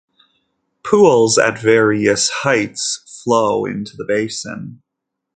[0.83, 4.81] Pools at various heights flow into the basin.